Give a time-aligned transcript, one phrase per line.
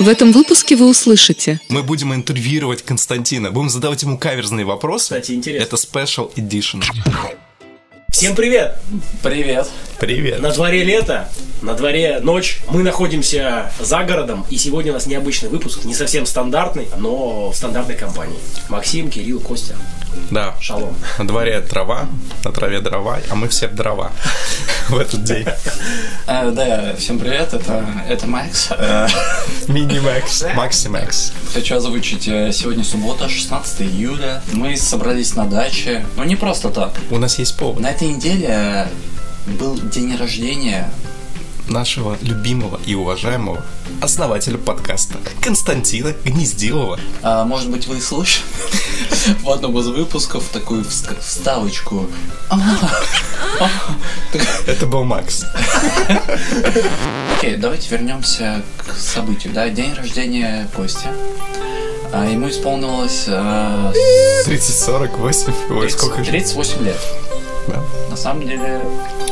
[0.00, 5.04] В этом выпуске вы услышите Мы будем интервьюировать Константина, будем задавать ему каверзные вопросы.
[5.04, 5.62] Кстати, интересно.
[5.62, 6.82] Это special edition.
[8.08, 8.78] Всем привет!
[9.22, 9.68] Привет.
[9.98, 10.40] Привет.
[10.40, 11.28] На дворе лето,
[11.60, 12.60] на дворе ночь.
[12.70, 17.54] Мы находимся за городом, и сегодня у нас необычный выпуск, не совсем стандартный, но в
[17.54, 18.38] стандартной компании.
[18.70, 19.76] Максим, Кирилл, Костя.
[20.30, 20.54] Да.
[20.60, 20.94] Шалом.
[21.18, 22.08] На дворе трава,
[22.44, 24.12] на траве дрова, а мы все в дрова
[24.88, 25.46] в этот день.
[26.26, 28.68] Э, да, всем привет, это, это Макс.
[28.70, 29.06] Э,
[29.68, 31.32] Мини-макс, Макси-макс.
[31.52, 34.42] хочу озвучить, э, сегодня суббота, 16 июля.
[34.52, 36.92] Мы собрались на даче, но не просто так.
[37.10, 37.80] У нас есть повод.
[37.80, 38.88] На этой неделе
[39.46, 40.88] был день рождения
[41.70, 43.64] Нашего любимого и уважаемого
[44.02, 46.98] основателя подкаста Константина Гнездилова.
[47.22, 48.44] А, может быть, вы слышали
[49.42, 52.08] в одном из выпусков такую вставочку.
[54.66, 55.44] Это был Макс.
[57.38, 59.52] Окей, давайте вернемся к событию.
[59.52, 61.06] Да, день рождения Кости.
[62.12, 63.92] А, ему исполнилось э,
[64.44, 66.30] 30, 48, ой, 30 сколько же.
[66.30, 66.98] 38 лет.
[67.68, 67.82] Да.
[68.10, 68.80] На самом деле,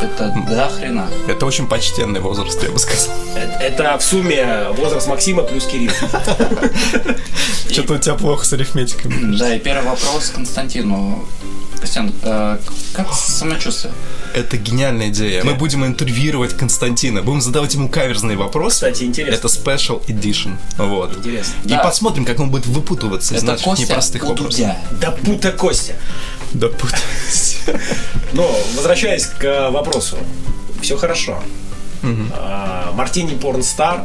[0.00, 1.08] это до хрена.
[1.26, 3.14] Это очень почтенный возраст, я бы сказал.
[3.34, 5.92] Это, это в сумме возраст Максима плюс Кирилл.
[7.70, 9.12] Что-то у тебя плохо с арифметикой.
[9.38, 11.24] Да, и первый вопрос Константину.
[11.80, 12.58] Костян, э,
[12.92, 13.92] как самочувствие?
[14.34, 15.44] Это гениальная идея.
[15.44, 18.74] Мы будем интервьюировать Константина, будем задавать ему каверзные вопросы.
[18.76, 19.34] Кстати, интересно.
[19.34, 20.56] Это special edition.
[20.76, 21.16] Вот.
[21.18, 21.52] Интересно.
[21.64, 21.78] И Да.
[21.78, 24.66] посмотрим, как он будет выпутываться из Это наших Костя непростых вопросов.
[25.00, 25.94] Да пута Костя.
[26.52, 27.47] Да путаюсь.
[28.32, 30.16] Но, возвращаясь к вопросу.
[30.82, 31.42] Все хорошо.
[32.34, 34.04] А, Мартини Порнстар,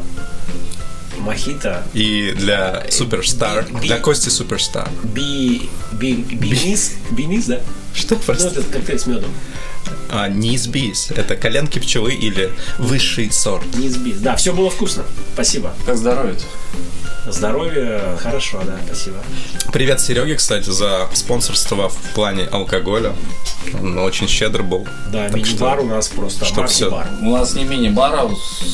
[1.19, 4.89] Мохито, И для суперстар, Би- для Кости суперстар.
[5.03, 5.69] Би...
[5.91, 6.14] Би...
[6.16, 6.94] Бинис?
[7.11, 7.59] Бинис, да?
[7.94, 8.47] Что Ну, просто?
[8.47, 9.30] этот коктейль с медом.
[10.09, 11.11] А, не избись.
[11.11, 13.64] Это коленки пчелы или высший сорт.
[13.75, 14.17] Не избис.
[14.17, 15.03] Да, все было вкусно.
[15.34, 15.73] Спасибо.
[15.86, 16.36] Как здоровье
[17.28, 19.17] Здоровье хорошо, да, спасибо.
[19.72, 23.13] Привет Сереге, кстати, за спонсорство в плане алкоголя.
[23.81, 24.88] Он очень щедр был.
[25.12, 26.91] Да, мини-бар у нас просто что всё.
[26.91, 27.07] бар.
[27.22, 28.29] У нас не мини-бар, а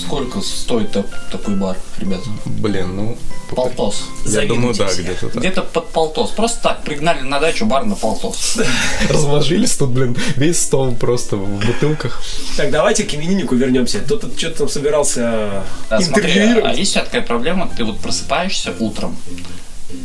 [0.05, 2.29] сколько стоит так- такой бар, ребята?
[2.45, 3.17] Блин, ну...
[3.55, 4.03] Полтос.
[4.27, 5.37] Я думаю, да, где-то так.
[5.37, 6.29] Где-то под полтос.
[6.29, 8.59] Просто так пригнали на дачу бар на полтос.
[9.09, 12.21] Разложились тут, блин, весь стол просто в бутылках.
[12.57, 14.01] Так, давайте к имениннику вернемся.
[14.01, 16.77] Тот тут что-то там собирался А, смотри, а интервьюировать.
[16.77, 19.17] есть такая проблема, ты вот просыпаешься утром,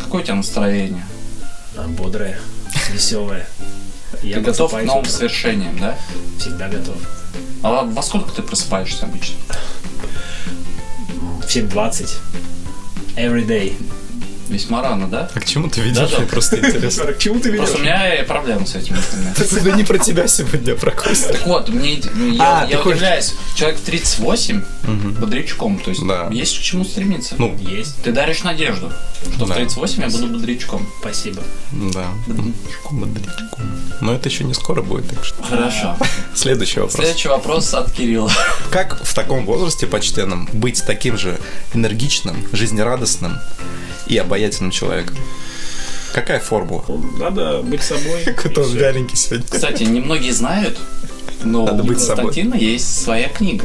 [0.02, 1.06] какое у тебя настроение?
[1.76, 2.38] А, бодрое,
[2.92, 3.46] веселое.
[4.24, 5.96] Я Ты готов к новым свершениям, да?
[6.38, 6.96] Всегда готов.
[7.62, 9.36] А во- во сколько ты просыпаешься обычно?
[11.42, 12.08] В 7.20.
[13.16, 13.74] Every day.
[14.54, 15.28] Весьма рано, да?
[15.34, 15.98] А к чему ты ведешь?
[16.10, 16.18] Да-да.
[16.18, 17.12] Мне просто интересно.
[17.12, 17.68] К чему ты ведешь?
[17.70, 18.96] Просто у меня проблемы с этим.
[19.36, 21.32] Это не про тебя сегодня, а про Костю.
[21.32, 24.62] Так вот, мне, ну, я, А, я удивляюсь, человек в 38
[25.18, 26.28] бодрячком, то есть Да.
[26.30, 27.34] есть к чему стремиться.
[27.38, 27.96] Ну, Есть.
[28.02, 28.92] Ты даришь надежду,
[29.34, 29.54] что Да.
[29.54, 30.86] в 38 я буду бодрячком.
[31.00, 31.42] Спасибо.
[31.72, 32.06] да.
[32.28, 33.66] Бодрячком.
[34.00, 35.42] Но это еще не скоро будет, так что.
[35.42, 35.96] Хорошо.
[36.34, 36.94] Следующий вопрос.
[36.94, 38.30] Следующий вопрос от Кирилла.
[38.70, 41.38] Как в таком возрасте почтенном быть таким же
[41.72, 43.38] энергичным, жизнерадостным
[44.06, 45.16] и обаятельным человеком?
[46.12, 46.84] Какая формула?
[47.18, 48.22] Надо быть собой.
[48.24, 49.46] Какой-то он вяленький сегодня.
[49.50, 50.78] Кстати, немногие знают,
[51.42, 52.26] но Надо у быть собой.
[52.26, 53.64] Константина есть своя книга.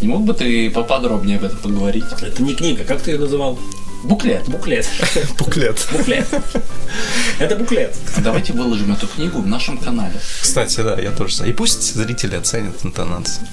[0.00, 2.04] Не мог бы ты поподробнее об этом поговорить?
[2.20, 3.58] Это не книга, как ты ее называл?
[4.04, 4.46] Буклет.
[4.48, 4.86] Буклет.
[5.38, 5.88] Буклет.
[5.90, 6.26] Буклет.
[7.38, 7.96] Это буклет.
[8.18, 10.14] Давайте выложим эту книгу в нашем канале.
[10.42, 11.48] Кстати, да, я тоже.
[11.48, 13.46] И пусть зрители оценят интонацию.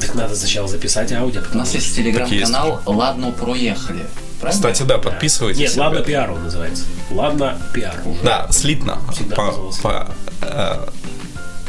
[0.00, 1.42] Так надо сначала записать аудио.
[1.52, 4.06] У нас есть телеграм-канал «Ладно, проехали».
[4.40, 4.62] Правильно?
[4.62, 5.60] Кстати, да, подписывайтесь.
[5.60, 6.84] Нет, ладно пиар он называется.
[7.10, 7.94] Ладно пиар.
[8.22, 8.98] Да, слитно.
[9.12, 10.08] Всегда По, по,
[10.42, 10.86] э,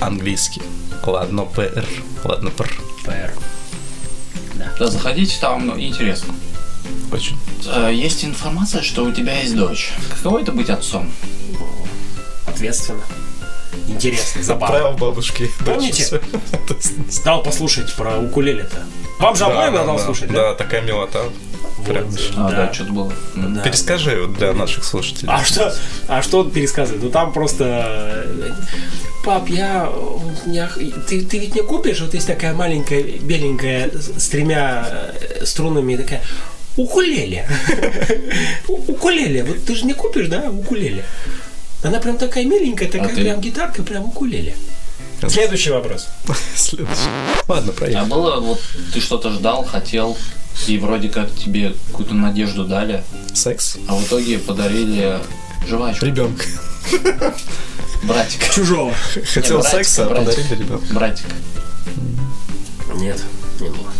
[0.01, 0.61] английски.
[1.05, 1.85] Ладно, ПР.
[2.23, 2.73] Ладно, ПР.
[3.05, 3.31] Пиар.
[4.79, 6.33] Да, заходите, там интересно.
[7.11, 7.37] Очень.
[7.67, 9.93] Э, Есть информация, что у тебя есть дочь.
[10.09, 11.11] Каково это быть отцом?
[12.47, 13.01] Ответственно.
[13.87, 14.75] Интересно, забавно.
[14.77, 15.49] Отправил бабушке.
[15.65, 16.19] Помните?
[17.23, 18.77] Дал послушать про укулеле-то.
[19.19, 20.33] Вам же обоим надо слушать, да?
[20.51, 21.23] Да, такая милота.
[21.85, 22.07] Прям.
[22.35, 22.55] А, Да.
[22.67, 23.13] да, что-то было.
[23.35, 23.61] Да.
[23.61, 25.29] Перескажи вот для наших слушателей.
[25.31, 25.73] А что,
[26.07, 27.03] а что он пересказывает?
[27.03, 28.25] Ну там просто...
[29.23, 29.89] Пап, я...
[30.45, 30.69] меня-
[31.07, 31.99] Ты, ты ведь мне купишь?
[32.01, 34.87] Вот есть такая маленькая, беленькая, с тремя
[35.19, 36.21] э, струнами, такая...
[36.77, 37.47] Укулеле.
[38.67, 39.43] Укулеле.
[39.43, 41.05] Вот ты же не купишь, да, укулеле?
[41.87, 44.55] Она прям такая миленькая, такая ты- прям гитарка, прям укулеле.
[45.27, 46.07] Следующий вопрос.
[46.55, 47.09] Следующий.
[47.47, 48.09] Ладно, А проехали.
[48.09, 48.61] было, вот
[48.93, 50.17] ты что-то ждал, хотел,
[50.67, 53.03] и вроде как тебе какую-то надежду дали,
[53.33, 53.77] Секс.
[53.87, 55.19] а в итоге подарили
[55.67, 56.05] жвачку.
[56.05, 56.45] Ребенка.
[58.03, 58.49] Братик.
[58.53, 58.93] Чужого.
[59.33, 60.27] Хотел братик, секса, а братик.
[60.35, 60.93] подарили ребенка.
[60.93, 61.25] Братик.
[62.95, 63.23] Нет,
[63.59, 63.91] не было.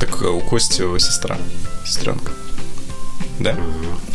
[0.00, 1.38] Так э, у Кости его сестра,
[1.86, 2.32] сестренка.
[3.38, 3.56] Да?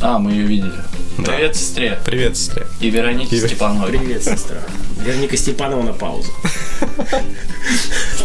[0.02, 0.74] А, мы ее видели.
[1.18, 1.34] Да.
[1.34, 2.00] Привет, сестре.
[2.06, 2.66] Привет, сестре.
[2.80, 3.90] И Веронике И- Степановой.
[3.90, 4.58] Привет, сестра.
[5.04, 6.32] Верника Степанова на паузу.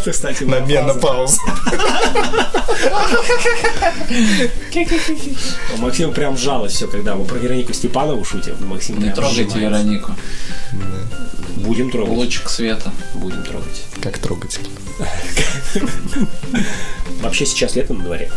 [0.09, 0.95] Кстати, на пауза.
[1.01, 1.41] паузу.
[5.75, 8.57] У Максима прям жалость все, когда мы про Веронику Степанову шутим.
[8.67, 9.59] Максим Не трогайте.
[9.59, 10.13] Веронику.
[11.57, 12.15] Будем трогать.
[12.17, 12.93] Лучик света.
[13.15, 13.85] Будем трогать.
[14.03, 14.69] Как трогательно.
[17.23, 18.31] Вообще сейчас лето на дворе.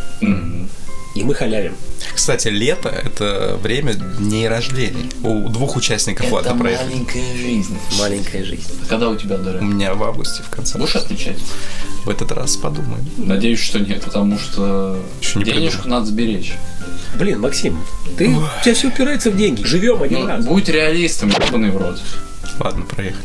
[1.17, 1.73] И мы халявим.
[2.13, 5.09] Кстати, лето— это время дней рождения.
[5.23, 6.89] У двух участников Это ладно проехали.
[6.93, 7.77] маленькая жизнь.
[7.97, 8.63] Маленькая жизнь.
[8.83, 9.59] А Когда у тебя, У Дора?
[9.59, 10.77] меня в августе, в конце.
[10.77, 11.39] Будешь отмечать?
[12.05, 13.03] В этот раз подумаем.
[13.17, 16.53] Надеюсь, что нет, потому что Еще не денежку надо сберечь.
[17.15, 17.83] Блин, Максим,
[18.15, 19.63] ты, у тебя все упирается в деньги.
[19.63, 20.45] Живем один Ну, раз.
[20.45, 21.99] будь реалистом, ебаный в рот.
[22.59, 23.23] Ладно, проехали.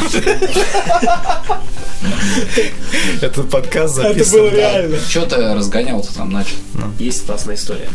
[3.20, 4.50] Этот подкаст записан.
[4.50, 4.82] да.
[5.08, 6.56] Че ты разгонял-то там начал?
[6.98, 7.88] Есть классная история.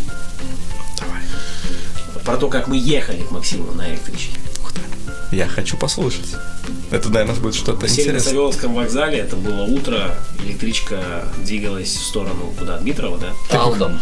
[1.00, 1.22] Давай.
[2.24, 4.40] Про то, как мы ехали к Максиму на электричке.
[5.32, 6.36] Я хочу послушать.
[6.92, 8.30] Это, наверное, будет что-то Сели на интересное.
[8.30, 10.16] Савеловском вокзале, это было утро,
[10.46, 12.78] электричка двигалась в сторону куда?
[12.78, 13.34] Дмитрова, да?
[13.50, 14.00] Талдом.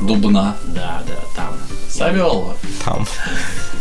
[0.00, 0.56] Дубна.
[0.68, 1.54] Да, да, там.
[1.90, 2.56] Савелова.
[2.84, 3.06] Там.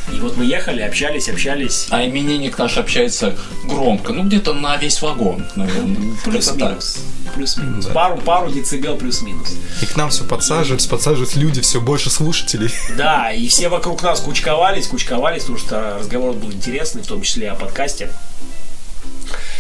[0.09, 1.88] И вот мы ехали, общались, общались.
[1.89, 4.13] А именинник наш общается громко.
[4.13, 6.15] Ну, где-то на весь вагон, наверное.
[6.24, 7.00] Плюс-минус.
[7.36, 7.86] Плюс-минус.
[7.86, 7.94] Да.
[7.94, 9.53] Пару, пару децибел плюс-минус.
[9.81, 12.69] И к нам все подсаживаются, подсаживаются люди, все больше слушателей.
[12.98, 17.51] Да, и все вокруг нас кучковались, кучковались, потому что разговор был интересный, в том числе
[17.51, 18.12] о подкасте.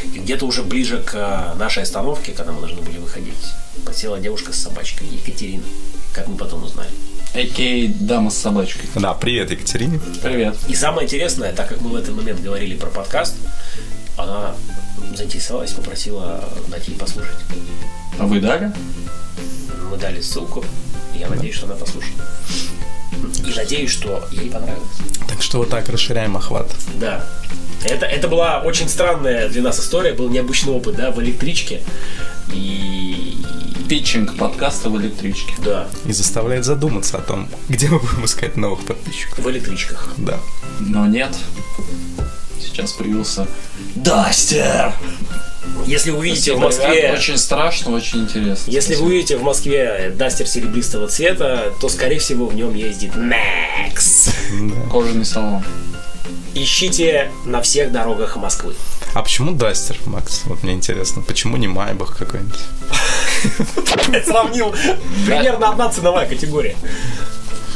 [0.03, 3.35] И где-то уже ближе к э, нашей остановке, когда мы должны были выходить,
[3.85, 5.63] подсела девушка с собачкой, Екатерина,
[6.13, 6.89] как мы потом узнали.
[7.33, 7.93] А.К.А.
[7.99, 8.89] дама с собачкой.
[8.95, 9.99] Да, привет, Екатерине.
[10.21, 10.57] Привет.
[10.67, 13.35] И самое интересное, так как мы в этот момент говорили про подкаст,
[14.17, 14.53] она
[15.15, 17.37] заинтересовалась, попросила дать ей послушать.
[18.19, 18.73] А вы дали?
[19.89, 20.65] Мы дали ссылку,
[21.15, 22.15] и я надеюсь, что она послушает.
[23.45, 24.97] И надеюсь, что ей понравилось.
[25.27, 26.73] Так что вот так расширяем охват.
[26.99, 27.25] Да.
[27.83, 31.81] Это, это была очень странная для нас история, был необычный опыт, да, в электричке.
[32.53, 33.10] И
[33.91, 35.53] Питчинг подкаста в электричке.
[35.57, 39.39] да, И заставляет задуматься о том, где мы будем искать новых подписчиков.
[39.39, 40.13] в электричках.
[40.15, 40.39] Да.
[40.79, 41.35] Но нет.
[42.57, 43.45] Сейчас появился
[43.95, 44.93] Дастер.
[45.85, 47.17] Если вы увидите в Москве, ребят.
[47.17, 48.71] Очень страшно, очень интересно.
[48.71, 54.29] если вы увидите в Москве дастер серебристого цвета, то скорее всего в нем ездит Макс.
[54.53, 54.89] да.
[54.89, 55.65] Кожаный салон.
[56.53, 58.73] Ищите на всех дорогах Москвы.
[59.13, 60.43] А почему Дастер, Макс?
[60.45, 61.21] Вот мне интересно.
[61.21, 62.59] Почему не Майбах какой-нибудь?
[64.25, 64.73] Сравнил
[65.25, 66.75] примерно одна ценовая категория.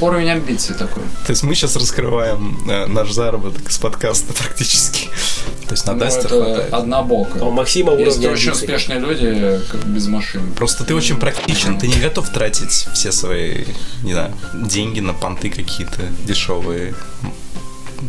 [0.02, 1.04] Уровень амбиций такой.
[1.26, 5.08] То есть мы сейчас раскрываем э, наш заработок с подкаста практически.
[5.68, 6.74] То есть на Ну, Дастер хватает.
[6.74, 7.40] однобоко.
[7.40, 8.52] А у Максима Есть уровень очень амбиций.
[8.52, 10.52] успешные люди, как без машин.
[10.54, 13.64] Просто ты очень практичен, ты не готов тратить все свои,
[14.04, 16.94] не знаю, деньги на понты какие-то дешевые,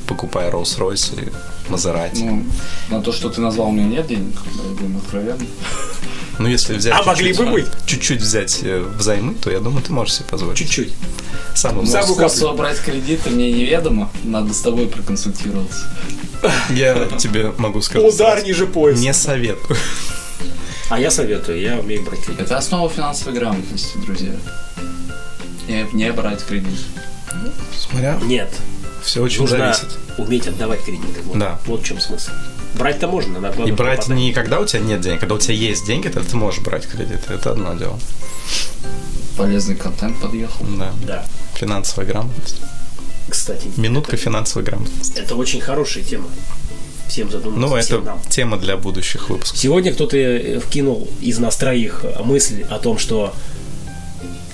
[0.08, 1.32] покупая Rolls-Royce и
[1.70, 2.22] Мазерати.
[2.24, 2.44] Ну,
[2.90, 4.34] на то, что ты назвал, у меня нет денег,
[4.76, 5.46] будем откровенно.
[6.38, 7.66] Ну, если взять А могли чуть-чуть, бы быть.
[7.86, 10.58] чуть-чуть взять э, взаймы, то я думаю, ты можешь себе позволить.
[10.58, 10.92] Чуть-чуть.
[11.54, 12.12] Самым Самую.
[12.12, 15.86] Искусство брать кредиты мне неведомо, надо с тобой проконсультироваться.
[16.70, 18.12] Я тебе могу сказать.
[18.12, 19.00] Удар ниже пояса.
[19.02, 19.78] Не советую.
[20.90, 22.42] А я советую, я умею брать кредит.
[22.42, 24.32] Это основа финансовой грамотности, друзья.
[25.68, 26.78] Не, не брать кредит.
[27.76, 28.50] Смотря, Нет,
[29.06, 29.98] все очень нужно зависит.
[30.18, 31.22] уметь отдавать кредиты.
[31.24, 31.58] Вот, Да.
[31.66, 32.30] вот в чем смысл.
[32.74, 34.16] Брать-то можно, надо И брать хватать.
[34.16, 36.86] не когда у тебя нет денег, когда у тебя есть деньги, тогда ты можешь брать
[36.86, 37.20] кредит.
[37.28, 37.98] Это одно дело.
[39.36, 40.66] Полезный контент подъехал.
[40.78, 40.92] Да.
[41.06, 41.24] Да.
[41.54, 42.56] Финансовая грамотность.
[43.28, 45.18] Кстати, Минутка финансовой грамотности.
[45.18, 46.28] это очень хорошая тема.
[47.08, 47.60] Всем задуматься.
[47.60, 48.20] Ну, всем это нам.
[48.28, 49.58] тема для будущих выпусков.
[49.58, 53.34] Сегодня кто-то э, вкинул из нас троих мысль о том, что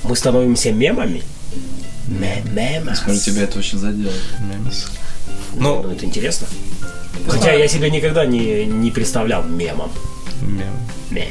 [0.04, 1.22] мы становимся мемами.
[2.20, 2.98] Ме- Мемас.
[3.00, 4.12] Смотрю, тебя это очень задело.
[4.40, 4.86] Мемес.
[5.54, 6.46] Ну, Ну, это интересно.
[7.28, 9.90] Хотя я себя никогда не, не представлял мемом.
[10.42, 10.74] мем.
[11.10, 11.26] Мем.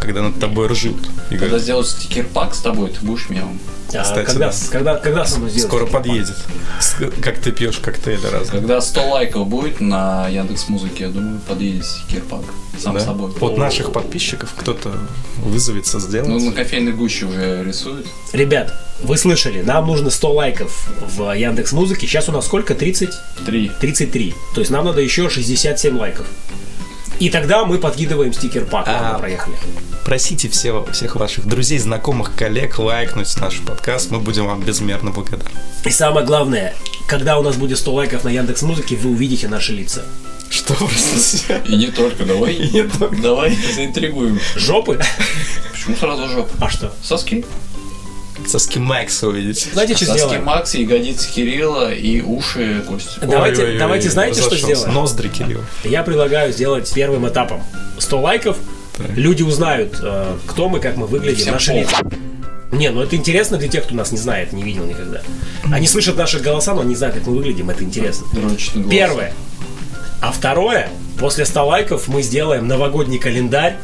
[0.00, 0.98] Когда над тобой ржут.
[1.30, 3.58] И Когда говорят, сделают стикер-пак с тобой, ты будешь мемом.
[3.94, 4.54] А Кстати, когда, да.
[4.70, 6.36] когда, когда со мной скоро подъедет.
[7.20, 8.60] Как ты пьешь коктейли разные.
[8.60, 12.40] Когда 100 лайков будет на Яндекс Музыке, я думаю, подъедет стикер-пак.
[12.80, 13.00] Сам Да?
[13.00, 13.30] собой.
[13.40, 14.92] От наших подписчиков кто-то
[15.38, 16.42] вызовется Ну, сделать.
[16.42, 18.06] на кофейной гуще уже рисуют.
[18.32, 18.72] Ребят,
[19.02, 22.06] вы слышали, нам нужно 100 лайков в Яндекс Музыке.
[22.06, 22.74] Сейчас у нас сколько?
[22.74, 23.10] 30?
[23.44, 23.70] Три.
[23.80, 24.34] 33.
[24.54, 26.26] То есть нам надо еще 67 лайков.
[27.18, 28.86] И тогда мы подкидываем стикер пак.
[28.88, 29.18] А.
[29.18, 29.56] Проехали.
[30.04, 34.10] Просите все, всех ваших друзей, знакомых, коллег лайкнуть наш подкаст.
[34.10, 35.50] Мы будем вам безмерно благодарны.
[35.84, 36.74] И самое главное,
[37.06, 40.02] когда у нас будет 100 лайков на Яндекс Музыке, вы увидите наши лица.
[40.50, 40.74] Что.
[41.66, 42.54] И не только, давай.
[42.54, 43.16] И не только.
[43.22, 44.38] Давай заинтригуем.
[44.56, 45.00] Жопы?
[45.72, 46.50] Почему сразу жопа?
[46.60, 46.92] А что?
[47.02, 47.44] Соски.
[48.48, 49.68] Соски Макса увидите.
[49.72, 50.44] Знаете, что Соски сделаем?
[50.44, 53.18] Макса, ягодицы Кирилла и уши Кости.
[53.20, 54.92] Давайте, Ой-ой-ой, давайте знаете, что сделаем?
[54.94, 55.60] Ноздри, Кирилл.
[55.84, 57.62] Я предлагаю сделать первым этапом
[57.98, 58.56] 100 лайков.
[59.16, 61.96] Люди узнают, э, кто мы, как мы выглядим, Всем наши лица.
[62.72, 65.20] Не, ну это интересно для тех, кто нас не знает, не видел никогда.
[65.70, 68.26] Они слышат наши голоса, но не знают, как мы выглядим, это интересно.
[68.32, 68.84] Дрочный.
[68.84, 69.34] Первое.
[70.22, 73.76] А второе, после 100 лайков мы сделаем новогодний календарь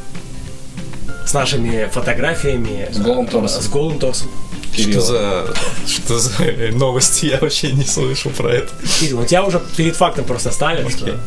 [1.26, 2.88] с нашими фотографиями.
[2.90, 3.62] С голым торсом.
[3.62, 4.30] С голым торсом.
[4.72, 5.02] Что Кирилла.
[5.02, 5.54] за,
[5.86, 6.32] что за
[6.72, 7.26] новости?
[7.26, 8.72] Я вообще не слышал про это.
[9.00, 11.18] Кирилл, ну тебя уже перед фактом просто ставят, что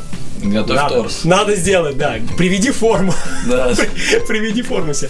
[0.42, 1.24] Готовь надо, торс.
[1.24, 2.16] надо сделать, да.
[2.38, 3.14] Приведи форму.
[3.48, 3.74] Да.
[4.28, 5.10] Приведи форму себе.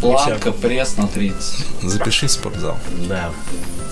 [0.00, 1.66] Планка, пресс на 30.
[1.82, 2.78] Запиши в спортзал.
[3.08, 3.30] Да.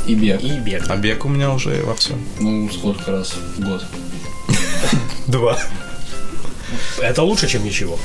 [0.06, 0.40] И бег.
[0.42, 0.84] И бег.
[0.88, 2.24] А бег у меня уже во всем.
[2.38, 3.84] Ну, сколько раз в год.
[5.26, 5.58] Два.
[7.02, 7.98] Это лучше, чем ничего.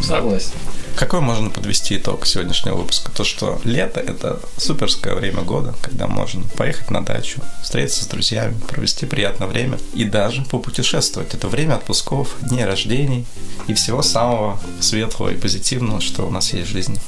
[0.00, 0.50] Согласен.
[0.96, 3.10] Какой можно подвести итог сегодняшнего выпуска?
[3.10, 8.56] То, что лето– это суперское время года, когда можно поехать на дачу, встретиться с друзьями,
[8.68, 11.34] провести приятное время и даже попутешествовать.
[11.34, 13.26] Это время отпусков, дней рождений
[13.66, 17.00] и всего самого светлого и позитивного, что у нас есть в жизни.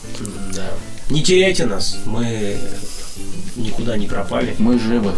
[0.52, 0.68] Да.
[1.08, 1.98] Не теряйте нас.
[2.04, 2.58] Мы
[3.54, 4.56] никуда не пропали.
[4.58, 5.12] Мы живы.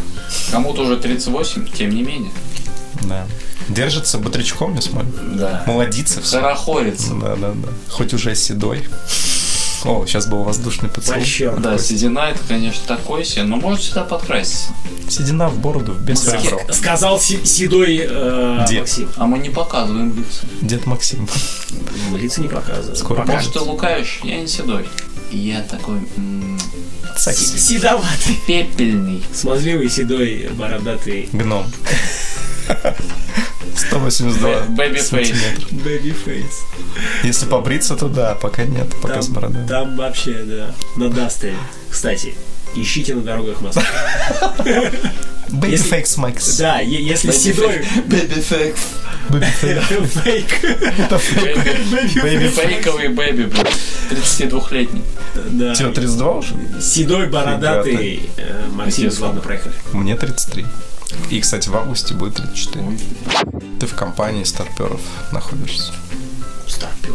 [0.51, 2.33] Кому-то уже 38, тем не менее.
[3.03, 3.27] Да.
[3.69, 5.11] Держится бодрячком, я смотрю.
[5.35, 5.63] Да.
[5.67, 6.41] Молодится все.
[6.41, 7.15] Хорохорится.
[7.15, 7.69] Да, да, да.
[7.91, 8.85] Хоть уже седой.
[9.85, 11.21] О, сейчас был воздушный поцелуй.
[11.21, 11.63] Польщен.
[11.63, 14.71] Да, седина это, конечно, такой себе, но может сюда подкраситься.
[15.09, 16.61] Седина в бороду, без ребро.
[16.73, 18.81] Сказал седой э, Дед.
[18.81, 19.09] Максим.
[19.17, 20.47] А мы не показываем лица.
[20.61, 21.29] Дед Максим.
[22.17, 22.99] Лица не показывают.
[22.99, 23.35] Скоро Пока.
[23.35, 24.89] Может, ты лукавишь, я не седой.
[25.31, 26.01] Я такой.
[27.17, 28.39] Седоватый.
[28.47, 29.23] пепельный.
[29.33, 31.29] Смазливый, седой, бородатый.
[31.33, 31.67] Гном.
[33.77, 35.31] 182 Бэби фейс.
[35.71, 36.45] Baby face.
[37.23, 39.67] Если побриться, то да, пока нет, пока с бородой.
[39.67, 41.57] там вообще, да, на Дастере.
[41.91, 42.35] Кстати,
[42.75, 43.85] ищите на дорогах Москвы.
[45.49, 46.59] Baby Если- Fakes Max.
[46.59, 47.85] Да, если седой...
[48.07, 48.75] Бэби фейк.
[49.31, 50.07] Baby Fake.
[50.07, 50.63] Фейк.
[52.25, 52.49] Baby.
[52.49, 53.73] Фейковый бэби, блядь.
[54.11, 55.03] 32-летний.
[55.35, 55.75] Да.
[55.75, 56.55] Тебе 32 уже?
[56.81, 58.23] Седой, бородатый.
[58.37, 59.75] э, Максим, ладно, проехали.
[59.93, 60.65] Мне 33.
[61.31, 62.99] И, кстати, в августе будет 34.
[63.81, 65.01] Ты в компании старперов
[65.33, 65.93] находишься.
[66.67, 67.15] Старпер.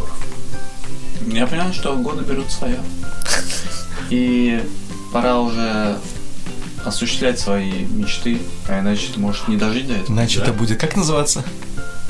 [1.26, 2.80] Я понимаю, что годы берут свое.
[4.10, 4.62] И
[5.12, 5.98] пора уже
[6.84, 10.12] осуществлять свои мечты, а иначе ты можешь не дожить до этого.
[10.12, 10.44] Иначе Да.
[10.46, 11.42] это будет, как называться?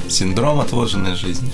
[0.08, 1.52] Синдром отложенной жизни.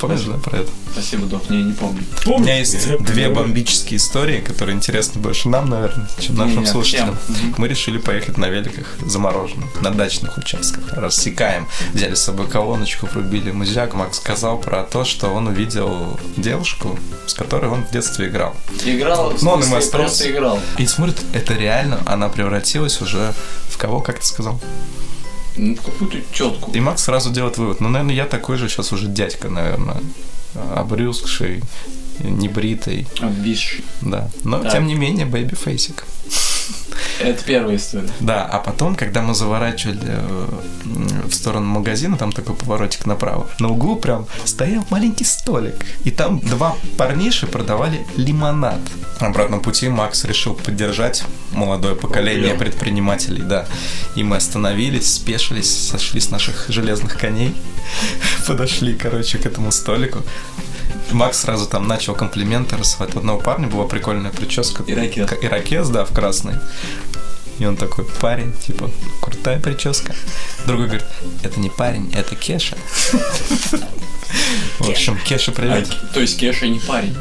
[0.00, 0.70] Помнишь, да, про это?
[0.92, 2.02] Спасибо, док, не, не помню.
[2.26, 7.16] У меня есть две бомбические истории, которые интересны больше нам, наверное, чем нашим Не, слушателям.
[7.28, 7.54] всем.
[7.58, 10.92] Мы решили поехать на великах замороженных, на дачных участках.
[10.92, 11.66] Рассекаем.
[11.92, 13.94] Взяли с собой колоночку, врубили музяк.
[13.94, 18.54] Макс сказал про то, что он увидел девушку, с которой он в детстве играл.
[18.84, 20.30] Играл, в Ну, он и смысле, просто Рос.
[20.32, 20.60] играл.
[20.78, 23.32] И смотрит, это реально, она превратилась уже
[23.70, 24.60] в кого, как ты сказал?
[25.58, 26.70] Ну, какую-то тетку.
[26.72, 27.80] И Макс сразу делает вывод.
[27.80, 29.96] Ну, наверное, я такой же сейчас уже дядька, наверное.
[30.74, 31.62] Обрюзгший,
[32.20, 33.84] небритый, Обвисший.
[34.00, 34.30] да.
[34.44, 34.70] Но, Да.
[34.70, 36.04] тем не менее, baby face ик.
[37.20, 38.08] Это первая история.
[38.20, 40.46] Да, а потом, когда мы заворачивали э,
[41.26, 46.38] в сторону магазина, там такой поворотик направо, на углу прям стоял маленький столик, и там
[46.40, 48.78] два парниши продавали лимонад.
[49.20, 52.58] На обратном пути Макс решил поддержать молодое поколение Прям.
[52.58, 53.66] предпринимателей, да.
[54.14, 57.54] И мы остановились, спешились, сошли с наших железных коней,
[58.46, 60.20] подошли, короче, к этому столику.
[61.10, 63.14] Макс сразу там начал комплименты рассылать.
[63.16, 64.84] У одного парня была прикольная прическа.
[64.86, 65.28] Ирокез.
[65.28, 66.54] К- Ирокез, да, в красный.
[67.58, 70.14] И он такой, парень, типа, крутая прическа.
[70.66, 71.04] Другой говорит,
[71.42, 72.76] это не парень, это Кеша.
[74.78, 75.88] В общем, Кеша, А, привет.
[76.14, 77.16] то есть Кеша не парень.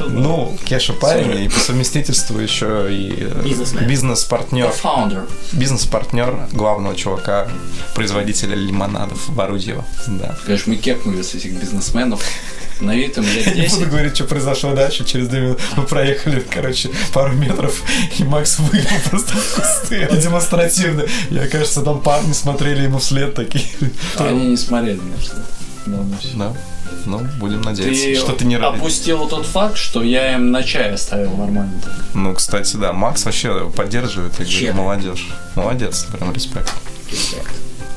[0.00, 3.10] Ну, Кеша парень, и по совместительству еще и
[3.86, 4.72] бизнес-партнер.
[5.52, 7.48] Бизнес-партнер главного чувака,
[7.94, 9.84] производителя лимонадов в Орудьево.
[10.06, 10.36] Да.
[10.46, 12.22] Конечно, мы кекнули с этих бизнесменов.
[12.80, 13.78] На вид им лет Я не 10.
[13.78, 15.04] буду говорить, что произошло дальше.
[15.04, 17.82] Через две минуты мы проехали, короче, пару метров,
[18.18, 20.08] и Макс выиграл просто в кусты.
[20.10, 21.04] И демонстративно.
[21.30, 23.64] Я, кажется, там парни смотрели ему вслед такие.
[24.16, 25.36] Они не смотрели на что.
[26.36, 26.54] Да.
[27.06, 28.74] Ну, будем надеяться, Ты что ты не рад.
[28.74, 31.94] опустил тот факт, что я им на чай оставил нормально так.
[32.14, 35.28] Ну, кстати, да, Макс вообще поддерживает и говорит, молодежь.
[35.54, 36.72] Молодец, прям респект.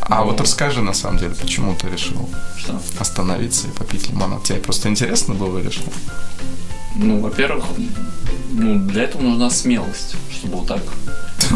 [0.02, 0.26] А Ну.
[0.26, 2.28] вот расскажи, на самом деле, почему ты решил
[2.58, 2.82] Что?
[3.00, 4.44] остановиться и попить лимонад?
[4.44, 5.90] Тебе просто интересно было или что?
[6.96, 7.66] Ну, во-первых,
[8.52, 10.82] ну, для этого нужна смелость, чтобы вот так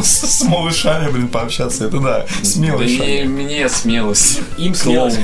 [0.03, 1.85] С, с малышами, блин, пообщаться.
[1.85, 4.39] Это да, Да смело не мне смелость.
[4.57, 5.19] Им смелость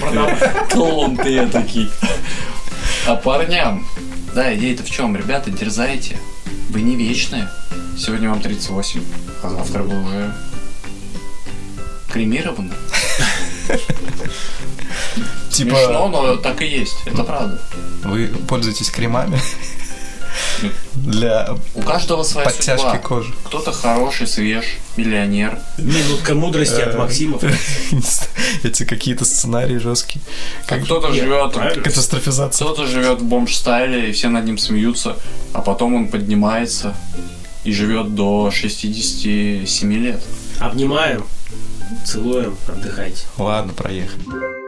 [0.69, 1.23] Клоун ты.
[1.23, 1.89] Ты такие.
[3.07, 3.85] А парням,
[4.35, 5.15] да, идея-то в чем?
[5.15, 6.17] Ребята, дерзайте.
[6.69, 7.49] Вы не вечные.
[7.97, 9.01] Сегодня вам 38,
[9.43, 10.33] а завтра вы уже
[12.11, 12.71] кремированы.
[15.51, 16.95] Типа, Смешно, но так и есть.
[17.05, 17.61] Это правда.
[18.03, 19.39] вы пользуетесь кремами
[20.95, 22.97] для У каждого своя подтяжки судьба.
[22.99, 23.33] кожи.
[23.45, 24.63] Кто-то хороший, свеж,
[24.95, 25.57] миллионер.
[25.77, 27.43] Минутка мудрости от Э, Максимов.
[28.63, 30.21] Эти какие-то сценарии жесткие.
[30.65, 31.83] А Как кто-то живет правильно.
[31.83, 32.65] катастрофизация.
[32.65, 35.17] Кто-то живет в бомж-стайле, и все над ним смеются,
[35.53, 36.95] а потом он поднимается
[37.65, 40.21] и живет до 67 лет.
[40.59, 41.25] Обнимаем,
[42.05, 43.25] целуем, отдыхайте.
[43.37, 44.60] Ладно, проехали.